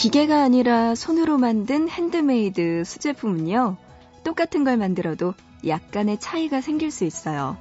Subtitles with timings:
[0.00, 3.76] 기계가 아니라 손으로 만든 핸드메이드 수제품은요,
[4.24, 5.34] 똑같은 걸 만들어도
[5.66, 7.58] 약간의 차이가 생길 수 있어요.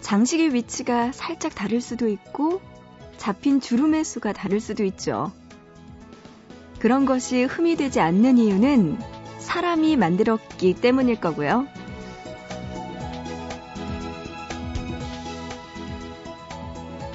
[0.00, 2.62] 장식의 위치가 살짝 다를 수도 있고,
[3.18, 5.30] 잡힌 주름의 수가 다를 수도 있죠.
[6.78, 8.98] 그런 것이 흠이 되지 않는 이유는
[9.36, 11.66] 사람이 만들었기 때문일 거고요.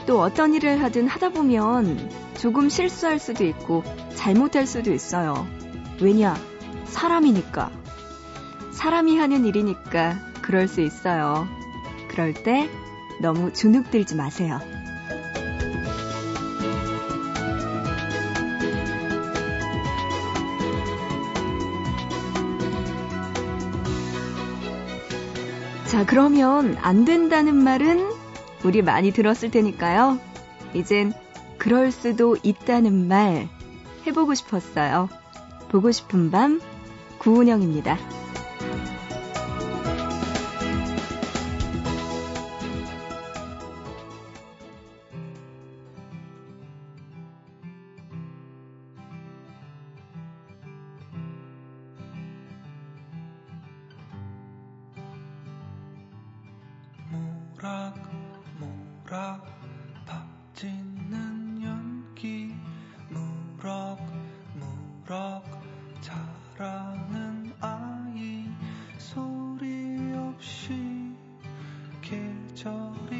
[0.05, 3.83] 또 어떤 일을 하든 하다 보면 조금 실수할 수도 있고
[4.15, 5.47] 잘못할 수도 있어요.
[5.99, 6.35] 왜냐?
[6.85, 7.71] 사람이니까.
[8.71, 11.47] 사람이 하는 일이니까 그럴 수 있어요.
[12.07, 12.69] 그럴 때
[13.19, 14.59] 너무 주눅들지 마세요.
[25.87, 28.11] 자, 그러면 안 된다는 말은
[28.63, 30.19] 우리 많이 들었을 테니까요.
[30.73, 31.13] 이젠
[31.57, 33.49] 그럴 수도 있다는 말
[34.05, 35.09] 해보고 싶었어요.
[35.69, 36.61] 보고 싶은 밤
[37.19, 37.97] 구은영입니다.
[70.37, 70.71] 없이
[72.03, 73.16] 계절이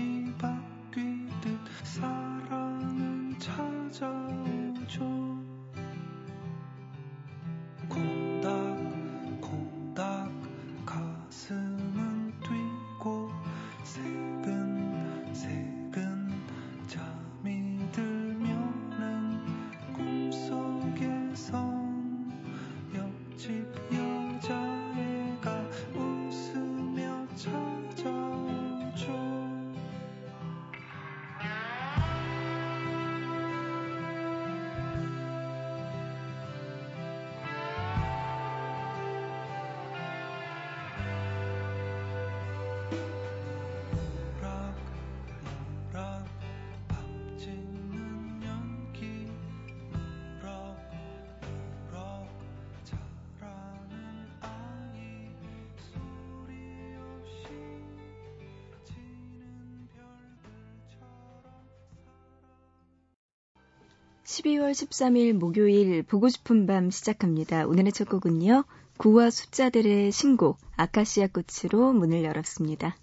[64.38, 67.66] 12월 13일 목요일 보고 싶은 밤 시작합니다.
[67.66, 68.66] 오늘의 첫 곡은요.
[68.98, 72.96] 구와 숫자들의 신곡 아카시아 꽃으로 문을 열었습니다.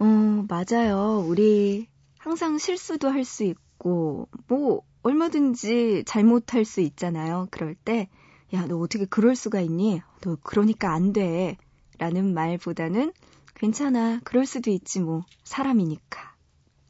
[0.00, 0.04] 어,
[0.48, 1.24] 맞아요.
[1.24, 1.86] 우리
[2.18, 7.46] 항상 실수도 할 수 있고 뭐 얼마든지 잘못할 수 있잖아요.
[7.52, 8.08] 그럴 때
[8.54, 10.02] 야, 너 어떻게 그럴 수가 있니?
[10.22, 11.56] 너 그러니까 안 돼.
[11.98, 13.12] 라는 말보다는
[13.54, 14.20] 괜찮아.
[14.24, 15.22] 그럴 수도 있지 뭐.
[15.44, 16.34] 사람이니까.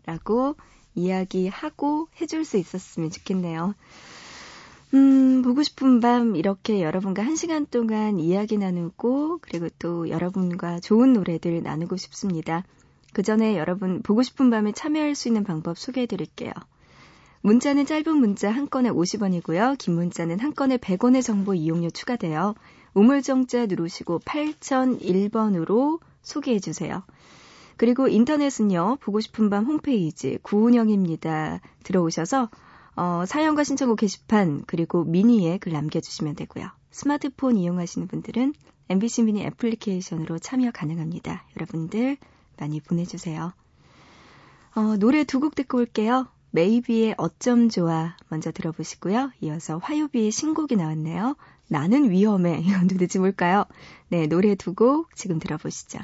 [0.07, 0.57] 라고
[0.95, 3.75] 이야기하고 해줄 수 있었으면 좋겠네요.
[4.95, 11.15] 음, 보고 싶은 밤 이렇게 여러분과 한 시간 동안 이야기 나누고 그리고 또 여러분과 좋은
[11.15, 12.65] 노래들 나누고 싶습니다.
[13.15, 16.53] 그 전에 여러분 보고 싶은 밤에 참여할 수 있는 방법 소개해 드릴게요.
[17.41, 19.77] 문자는 짧은 문자 한 건에 50원이고요.
[19.79, 22.55] 긴 문자는 한 건에 100원의 정보 이용료 추가되어
[22.95, 27.03] 우물정자 누르시고 8001번으로 소개해 주세요.
[27.83, 31.61] 그리고 인터넷은요, 보고 싶은 밤 홈페이지 구운영입니다.
[31.83, 32.49] 들어오셔서
[32.95, 36.69] 어, 사연과 신청곡 게시판 그리고 미니에 글 남겨주시면 되고요.
[36.93, 38.55] 스마트폰 이용하시는 분들은
[38.89, 41.45] MBC 미니 애플리케이션으로 참여 가능합니다.
[41.57, 42.19] 여러분들
[42.57, 43.53] 많이 보내주세요.
[44.77, 46.29] 어, 노래 두 곡 듣고 올게요.
[46.53, 49.33] 메이비의 어쩜 좋아 먼저 들어보시고요.
[49.41, 51.35] 이어서 화요비의 신곡이 나왔네요.
[51.67, 52.63] 나는 위험해.
[52.65, 53.65] 이건 도대체 뭘까요?
[54.09, 55.99] 네, 노래 두 곡 지금 들어보시죠.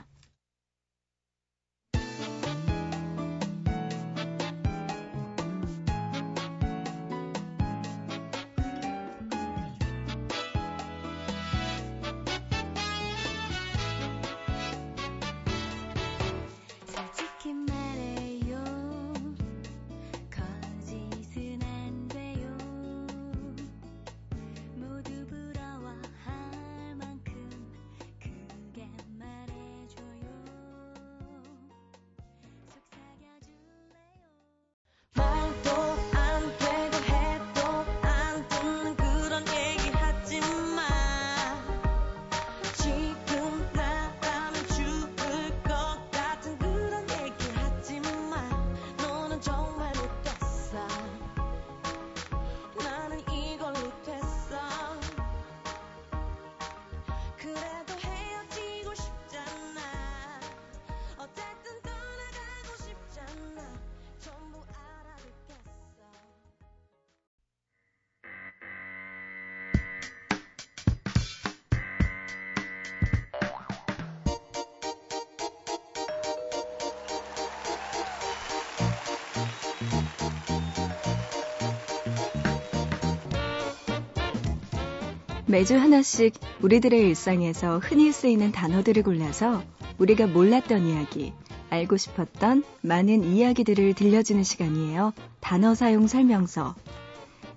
[85.50, 89.62] 매주 하나씩 우리들의 일상에서 흔히 쓰이는 단어들을 골라서
[89.97, 91.33] 우리가 몰랐던 이야기,
[91.71, 95.15] 알고 싶었던 많은 이야기들을 들려주는 시간이에요.
[95.41, 96.75] 단어 사용 설명서.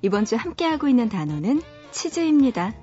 [0.01, 1.61] 이번 주 함께하고 있는 단어는
[1.91, 2.73] 치즈입니다.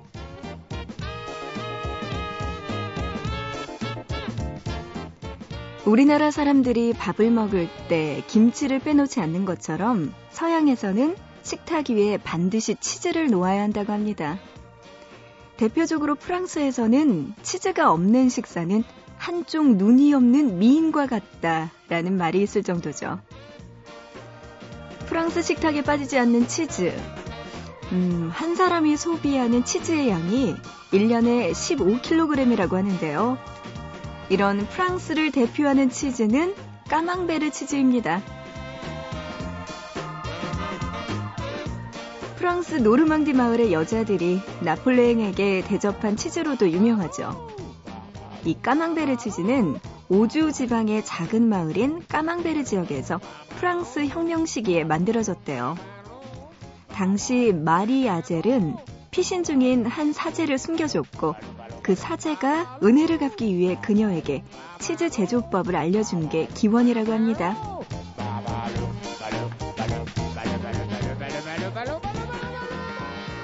[5.87, 13.63] 우리나라 사람들이 밥을 먹을 때 김치를 빼놓지 않는 것처럼 서양에서는 식탁 위에 반드시 치즈를 놓아야
[13.63, 14.37] 한다고 합니다.
[15.59, 18.81] 대표적으로 프랑스에서는 치즈가 없는 식사는
[19.17, 23.19] 한쪽 눈이 없는 미인과 같다라는 말이 있을 정도죠.
[25.07, 26.95] 프랑스 식탁에 빠지지 않는 치즈.
[27.91, 30.55] 음, 한 사람이 소비하는 치즈의 양이
[30.93, 33.37] 1년에 15kg이라고 하는데요.
[34.29, 36.55] 이런 프랑스를 대표하는 치즈는
[36.87, 38.21] 까망베르 치즈입니다.
[42.39, 47.49] 프랑스 노르망디 마을의 여자들이 나폴레옹에게 대접한 치즈로도 유명하죠.
[48.45, 49.77] 이 까망베르 치즈는
[50.07, 53.19] 오주 지방의 작은 마을인 까망베르 지역에서
[53.57, 55.75] 프랑스 혁명 시기에 만들어졌대요.
[56.93, 58.77] 당시 마리 아젤은
[59.11, 61.35] 피신 중인 한 사제를 숨겨줬고
[61.83, 64.45] 그 사제가 은혜를 갚기 위해 그녀에게
[64.79, 67.57] 치즈 제조법을 알려준 게 기원이라고 합니다.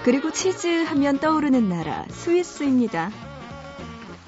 [0.05, 3.09] 그리고 치즈 하면 떠오르는 나라 스위스입니다.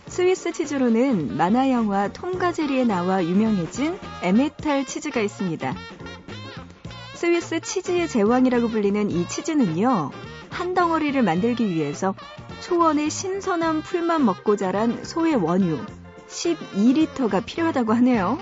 [0.08, 5.76] 스위스 치즈로는 만화 영화 톰과 제리에 나와 유명해진 에멘탈 치즈가 있습니다.
[7.14, 10.10] 스위스 치즈의 제왕이라고 불리는 이 치즈는요,
[10.50, 12.16] 한 덩어리를 만들기 위해서
[12.62, 15.78] 초원의 신선한 풀만 먹고 자란 소의 원유
[16.28, 18.40] 12리터가 필요하다고 하네요.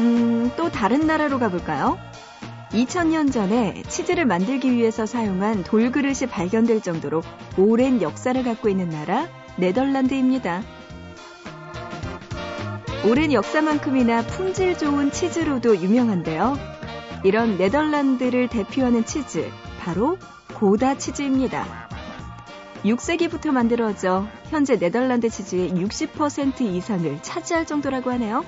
[0.00, 2.11] 음, 또 다른 나라로 가볼까요?
[2.72, 7.22] 2000년 전에 치즈를 만들기 위해서 사용한 돌그릇이 발견될 정도로
[7.58, 10.62] 오랜 역사를 갖고 있는 나라 네덜란드입니다.
[13.04, 16.56] 오랜 역사만큼이나 품질 좋은 치즈로도 유명한데요.
[17.24, 20.16] 이런 네덜란드를 대표하는 치즈, 바로
[20.54, 21.66] 고다 치즈입니다.
[22.84, 28.44] 6세기부터 만들어져 현재 네덜란드 치즈의 60% 이상을 차지할 정도라고 하네요.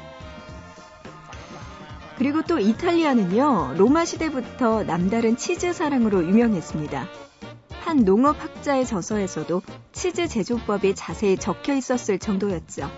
[2.16, 7.08] 그리고 또 이탈리아는요, 로마 시대부터 남다른 치즈 사랑으로 유명했습니다.
[7.80, 12.90] 한 농업학자의 저서에서도 치즈 제조법이 자세히 적혀 있었을 정도였죠.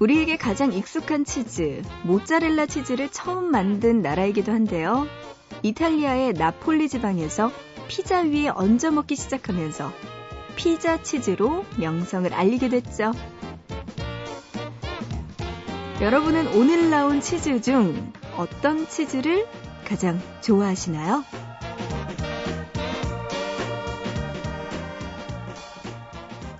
[0.00, 5.08] 우리에게 가장 익숙한 치즈, 모짜렐라 치즈를 처음 만든 나라이기도 한데요.
[5.62, 7.50] 이탈리아의 나폴리 지방에서
[7.88, 9.92] 피자 위에 얹어 먹기 시작하면서
[10.54, 13.12] 피자 치즈로 명성을 알리게 됐죠.
[16.00, 19.46] 여러분은 오늘 나온 치즈 중 어떤 치즈를
[19.84, 21.24] 가장 좋아하시나요?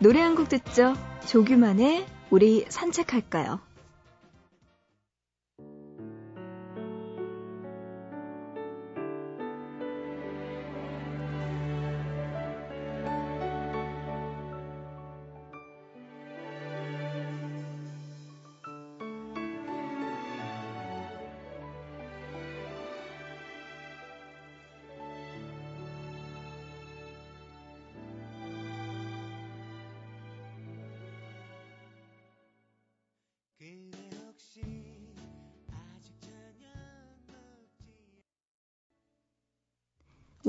[0.00, 0.94] 노래 한 곡 듣죠?
[1.26, 3.60] 조규만의 우리 산책할까요?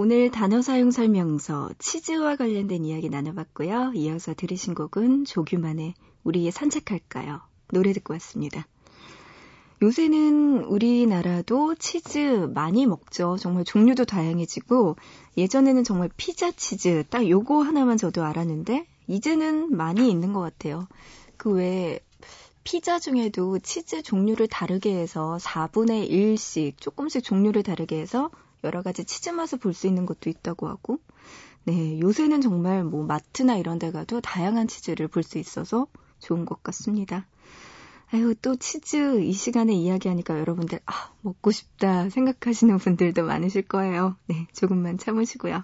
[0.01, 3.91] 오늘 단어 사용 설명서 치즈와 관련된 이야기 나눠봤고요.
[3.96, 7.41] 이어서 들으신 곡은 조규만의 우리의 산책할까요?
[7.74, 8.65] 노래 듣고 왔습니다.
[9.82, 13.36] 요새는 우리나라도 치즈 많이 먹죠.
[13.38, 14.96] 정말 종류도 다양해지고
[15.36, 20.88] 예전에는 정말 피자 치즈 딱 요거 하나만 저도 알았는데 이제는 많이 있는 것 같아요.
[21.36, 22.00] 그 외에
[22.63, 28.32] 피자 중에도 치즈 종류를 다르게 해서 4분의 1씩 조금씩 종류를 다르게 해서
[28.63, 31.00] 여러 가지 치즈 맛을 볼 수 있는 것도 있다고 하고,
[31.66, 35.88] 네, 요새는 정말 뭐 마트나 이런 데 가도 다양한 치즈를 볼 수 있어서
[36.20, 37.25] 좋은 것 같습니다.
[38.12, 44.16] 아유, 또 치즈 이 시간에 이야기하니까 여러분들, 아, 먹고 싶다 생각하시는 분들도 많으실 거예요.
[44.28, 45.63] 네, 조금만 참으시고요.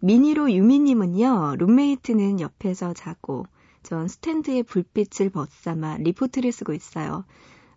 [0.00, 3.46] 미니로 유미님은요, 룸메이트는 옆에서 자고,
[3.82, 7.24] 전 스탠드에 불빛을 벗삼아 리포트를 쓰고 있어요.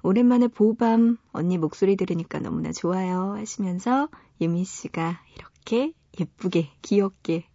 [0.03, 7.46] 오랜만에 보밤 언니 목소리 들으니까 너무나 좋아요 하시면서 유미 씨가 이렇게 예쁘게 귀엽게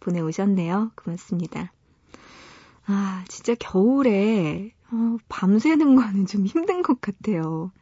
[0.00, 0.92] 보내오셨네요.
[0.96, 1.72] 고맙습니다.
[2.86, 7.72] 아, 진짜 겨울에 어, 밤새는 거는 좀 힘든 것 같아요.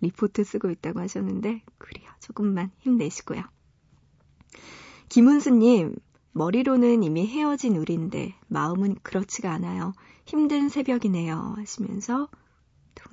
[0.00, 2.08] 리포트 쓰고 있다고 하셨는데, 그래요.
[2.20, 3.42] 조금만 힘내시고요.
[5.08, 5.96] 김은수님,
[6.32, 9.92] 머리로는 이미 헤어진 우리인데, 마음은 그렇지가 않아요.
[10.26, 11.54] 힘든 새벽이네요.
[11.56, 12.43] 하시면서, 또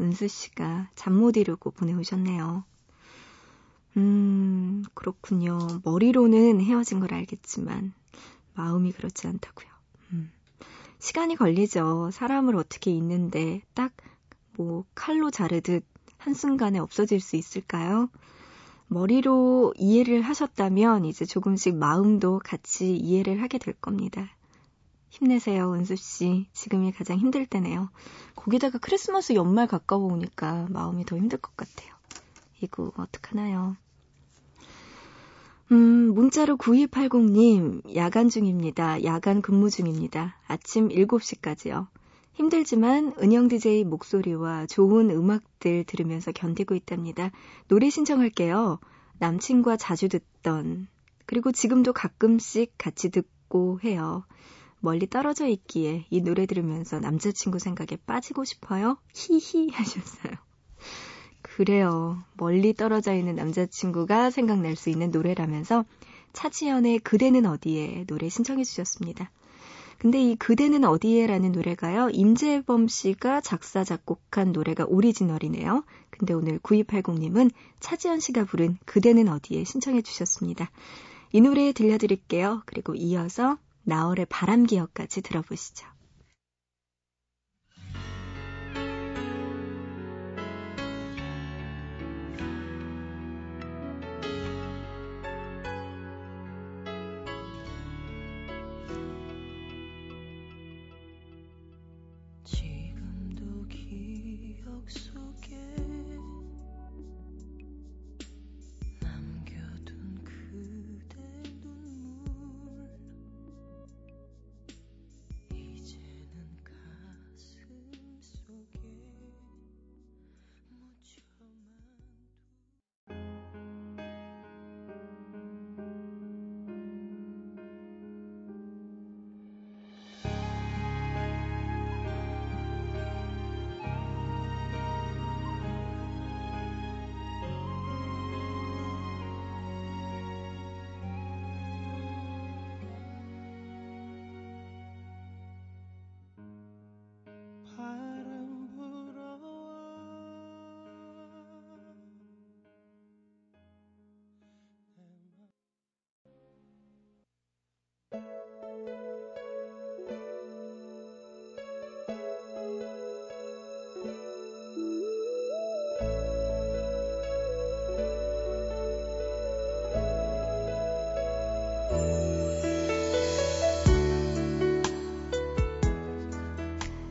[0.01, 2.63] 은수 씨가 잠 못 이루고 보내오셨네요.
[3.97, 5.59] 음, 그렇군요.
[5.83, 7.93] 머리로는 헤어진 걸 알겠지만,
[8.53, 9.67] 마음이 그렇지 않다고요.
[10.13, 10.31] 음.
[10.99, 12.09] 시간이 걸리죠.
[12.11, 13.91] 사람을 어떻게 잊는데, 딱,
[14.55, 15.83] 뭐, 칼로 자르듯
[16.17, 18.09] 한순간에 없어질 수 있을까요?
[18.87, 24.29] 머리로 이해를 하셨다면, 이제 조금씩 마음도 같이 이해를 하게 될 겁니다.
[25.11, 26.47] 힘내세요, 은수 씨.
[26.53, 27.89] 지금이 가장 힘들 때네요.
[28.35, 31.93] 거기다가 크리스마스 연말 가까워 오니까 마음이 더 힘들 것 같아요.
[32.61, 33.75] 이거 어떡하나요?
[35.71, 39.03] 음, 문자로 9280님, 야간 중입니다.
[39.03, 40.37] 야간 근무 중입니다.
[40.47, 41.87] 아침 7시까지요.
[42.33, 47.31] 힘들지만 은영 DJ 목소리와 좋은 음악들 들으면서 견디고 있답니다.
[47.67, 48.79] 노래 신청할게요.
[49.19, 50.87] 남친과 자주 듣던,
[51.25, 54.23] 그리고 지금도 가끔씩 같이 듣고 해요.
[54.81, 58.97] 멀리 떨어져 있기에 이 노래 들으면서 남자친구 생각에 빠지고 싶어요?
[59.13, 60.33] 히히 하셨어요.
[61.41, 62.23] 그래요.
[62.33, 65.85] 멀리 떨어져 있는 남자친구가 생각날 수 있는 노래라면서
[66.33, 69.31] 차지연의 그대는 어디에 노래 신청해 주셨습니다.
[69.99, 72.09] 근데 이 그대는 어디에라는 노래가요.
[72.11, 75.83] 임재범 씨가 작사 작곡한 노래가 오리지널이네요.
[76.09, 80.71] 근데 오늘 9280님은 차지연 씨가 부른 그대는 어디에 신청해 주셨습니다.
[81.33, 82.63] 이 노래 들려드릴게요.
[82.65, 85.85] 그리고 이어서 나월의 바람기억까지 들어보시죠.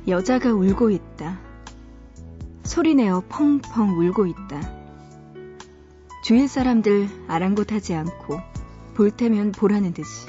[0.09, 1.38] 여자가 울고 있다.
[2.64, 4.80] 소리내어 펑펑 울고 있다.
[6.25, 8.40] 주위 사람들 아랑곳하지 않고
[8.95, 10.26] 볼 테면 보라는 듯이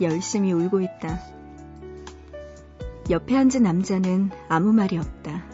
[0.00, 1.20] 열심히 울고 있다.
[3.10, 5.44] 옆에 앉은 남자는 아무 말이 없다.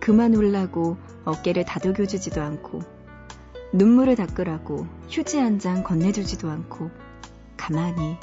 [0.00, 2.80] 그만 울라고 어깨를 다독여주지도 않고
[3.72, 6.90] 눈물을 닦으라고 휴지 한 장 건네주지도 않고
[7.56, 8.16] 가만히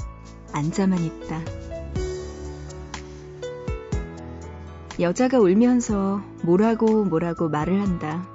[0.53, 1.42] 앉아만 있다.
[5.00, 8.27] 여자가 울면서 뭐라고 뭐라고 말을 한다.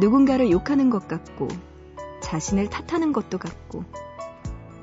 [0.00, 1.46] 누군가를 욕하는 것 같고,
[2.20, 3.84] 자신을 탓하는 것도 같고,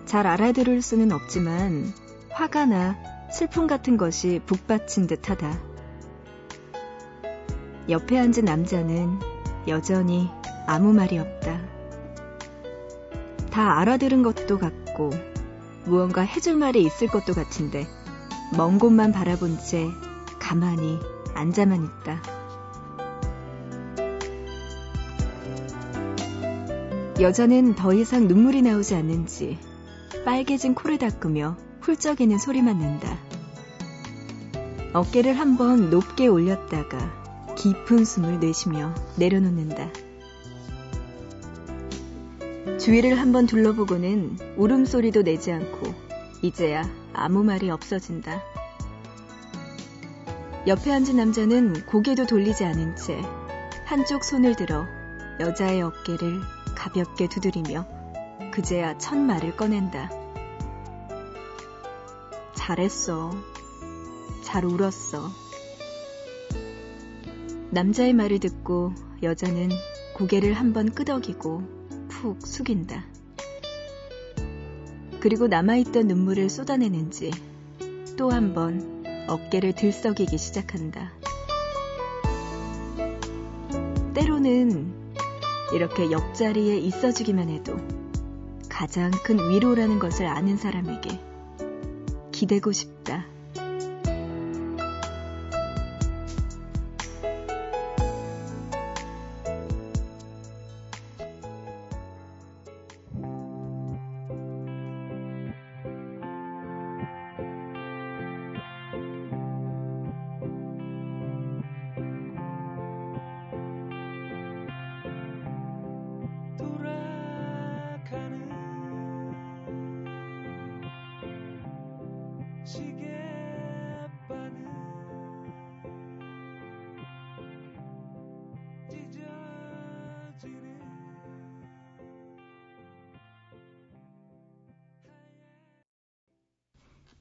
[0.06, 1.92] 잘 알아들을 수는 없지만,
[2.30, 2.96] 화가 나
[3.30, 5.60] 슬픔 같은 것이 북받친 듯 하다.
[7.90, 9.20] 옆에 앉은 남자는
[9.68, 10.30] 여전히
[10.66, 11.60] 아무 말이 없다.
[13.52, 15.10] 다 알아들은 것도 같고,
[15.84, 17.86] 무언가 해줄 말이 있을 것도 같은데,
[18.56, 19.86] 먼 곳만 바라본 채
[20.50, 21.00] 가만히
[21.36, 22.24] 앉아만 있다.
[27.22, 29.60] 여자는 더 이상 눈물이 나오지 않는지
[30.26, 33.16] 빨개진 코를 닦으며 훌쩍이는 소리만 낸다.
[34.94, 36.98] 어깨를 한번 높게 올렸다가
[37.54, 39.92] 깊은 숨을 내쉬며 내려놓는다.
[42.80, 45.94] 주위를 한번 둘러보고는 울음소리도 내지 않고
[46.42, 48.42] 이제야 아무 말이 없어진다.
[50.70, 53.20] 옆에 앉은 남자는 고개도 돌리지 않은 채
[53.86, 54.86] 한쪽 손을 들어
[55.40, 56.42] 여자의 어깨를
[56.76, 57.88] 가볍게 두드리며
[58.52, 60.12] 그제야 첫 말을 꺼낸다.
[62.54, 63.32] 잘했어.
[64.44, 65.32] 잘 울었어.
[67.72, 69.70] 남자의 말을 듣고 여자는
[70.18, 71.64] 고개를 한번 끄덕이고
[72.10, 73.06] 푹 숙인다.
[75.20, 77.32] 그리고 남아있던 눈물을 쏟아내는지
[78.18, 78.99] 또 한번
[79.30, 81.12] 어깨를 들썩이기 시작한다.
[84.14, 84.92] 때로는
[85.74, 87.78] 이렇게 옆자리에 있어주기만 해도
[88.68, 91.20] 가장 큰 위로라는 것을 아는 사람에게
[92.32, 93.26] 기대고 싶다.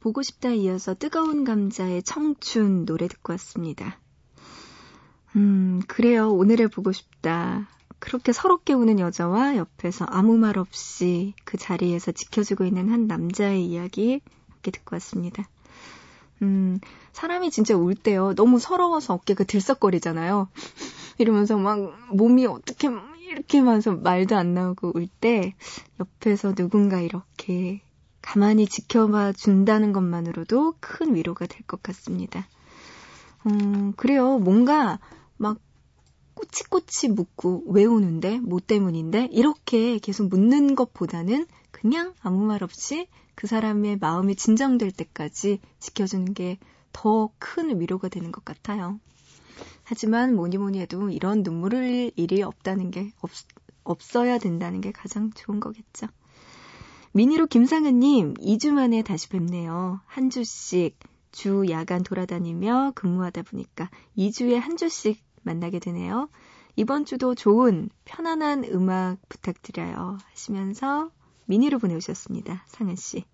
[0.09, 3.99] 보고 싶다 이어서 뜨거운 감자의 청춘 노래 듣고 왔습니다.
[5.37, 6.33] 음, 그래요.
[6.33, 7.69] 오늘을 보고 싶다.
[7.99, 14.23] 그렇게 서럽게 우는 여자와 옆에서 아무 말 없이 그 자리에서 지켜주고 있는 한 남자의 이야기
[14.49, 15.47] 함께 듣고 왔습니다.
[16.41, 16.81] 음,
[17.13, 18.35] 사람이 진짜 울 때요.
[18.35, 20.49] 너무 서러워서 어깨가 들썩거리잖아요.
[21.19, 21.79] 이러면서 막
[22.15, 22.89] 몸이 어떻게
[23.29, 25.55] 이렇게 하면서 말도 안 나오고 울 때
[26.01, 27.83] 옆에서 누군가 이렇게
[28.29, 32.47] 가만히 지켜봐 준다는 것만으로도 큰 위로가 될 것 같습니다.
[33.47, 34.39] 음, 그래요.
[34.39, 34.99] 뭔가
[35.39, 35.59] 막
[36.35, 38.39] 꼬치꼬치 묻고 왜 우는데?
[38.41, 39.29] 뭐 때문인데?
[39.33, 46.59] 이렇게 계속 묻는 것보다는 그냥 아무 말 없이 그 사람의 마음이 진정될 때까지 지켜주는 게
[46.93, 48.99] 더 큰 위로가 되는 것 같아요.
[49.85, 53.31] 하지만 뭐니 뭐니 해도 이런 눈물 흘릴 일이 없다는 게 없,
[53.85, 56.09] 없어야 된다는 게 가장 좋은 거겠죠.
[57.13, 60.01] 미니로 김상은님, 2주 만에 다시 뵙네요.
[60.07, 60.99] 한 주씩
[61.33, 66.29] 주 야간 돌아다니며 근무하다 보니까 2주에 한 주씩 만나게 되네요.
[66.77, 70.19] 이번 주도 좋은, 편안한 음악 부탁드려요.
[70.31, 71.11] 하시면서
[71.47, 72.63] 미니로 보내오셨습니다.
[72.67, 73.25] 상은 씨.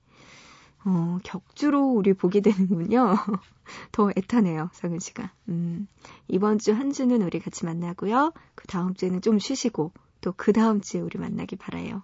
[0.87, 3.17] 어, 격주로 우리 보게 되는군요.
[3.93, 5.33] 더 애타네요, 상은 씨가.
[5.49, 5.89] 음,
[6.29, 8.33] 이번 주 한 주는 우리 같이 만나고요.
[8.55, 12.03] 그 다음 주에는 좀 쉬시고, 또 그 다음 주에 우리 만나기 바라요.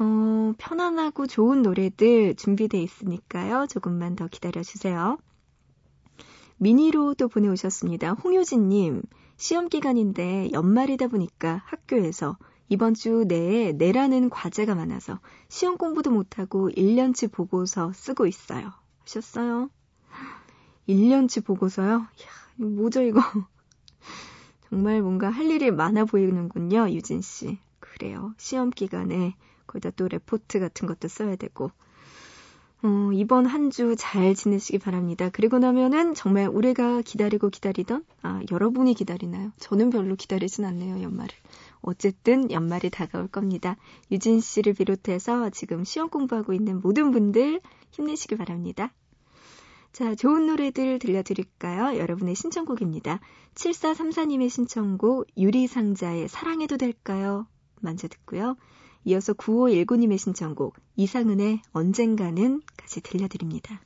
[0.00, 3.66] 어, 편안하고 좋은 노래들 준비되어 있으니까요.
[3.68, 5.18] 조금만 더 기다려주세요.
[6.58, 8.12] 미니로 또 보내오셨습니다.
[8.12, 9.02] 홍효진님,
[9.36, 12.36] 시험 기간인데 연말이다 보니까 학교에서
[12.68, 18.72] 이번 주 내에 내라는 과제가 많아서 시험 공부도 못하고 1년치 보고서 쓰고 있어요.
[19.00, 19.70] 하셨어요?
[20.88, 22.06] 1년치 보고서요?
[22.18, 23.20] 이야, 뭐죠, 이거?
[24.68, 27.58] 정말 뭔가 할 일이 많아 보이는군요, 유진 씨.
[27.80, 28.34] 그래요.
[28.36, 29.34] 시험 기간에
[29.68, 31.70] 거기다 또 레포트 같은 것도 써야 되고.
[32.82, 35.30] 어, 이번 한 주 잘 지내시기 바랍니다.
[35.32, 39.52] 그리고 나면은 정말 우리가 기다리고 기다리던, 아, 여러분이 기다리나요?
[39.58, 41.34] 저는 별로 기다리진 않네요, 연말을.
[41.82, 43.76] 어쨌든 연말이 다가올 겁니다.
[44.12, 48.92] 유진 씨를 비롯해서 지금 시험 공부하고 있는 모든 분들 힘내시기 바랍니다.
[49.92, 51.98] 자, 좋은 노래들 들려드릴까요?
[51.98, 53.18] 여러분의 신청곡입니다.
[53.54, 57.46] 7434님의 신청곡 유리상자의 사랑해도 될까요?
[57.80, 58.56] 먼저 듣고요.
[59.04, 63.80] 이어서 9519님의 신청곡 이상은의 언젠가는 같이 들려드립니다.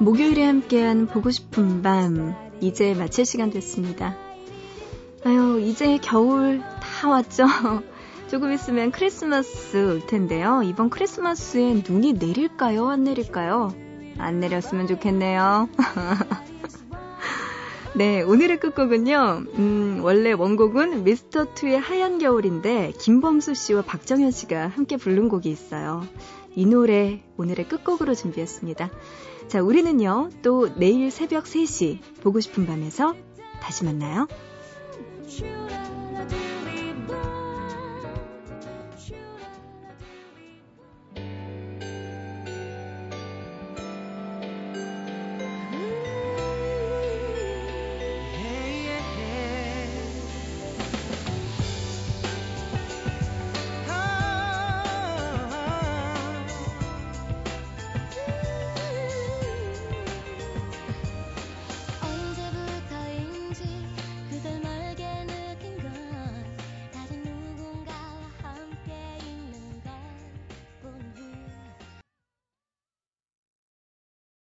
[0.00, 4.16] 목요일에 함께한 보고 싶은 밤 이제 마칠 시간 됐습니다.
[5.24, 7.46] 아유 이제 겨울 다 왔죠.
[8.30, 10.62] 조금 있으면 크리스마스 올 텐데요.
[10.62, 12.88] 이번 크리스마스에 눈이 내릴까요?
[12.88, 13.74] 안 내릴까요?
[14.18, 15.68] 안 내렸으면 좋겠네요.
[17.96, 19.42] 네, 오늘의 끝곡은요.
[19.54, 26.06] 음, 원래 원곡은 미스터 투의 하얀 겨울인데 김범수 씨와 박정현 씨가 함께 부른 곡이 있어요.
[26.54, 28.90] 이 노래 오늘의 끝곡으로 준비했습니다.
[29.48, 30.28] 자, 우리는요.
[30.42, 33.14] 또 내일 새벽 3시 보고 싶은 밤에서
[33.60, 34.28] 다시 만나요.